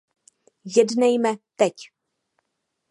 [0.65, 1.73] Jednejme teď.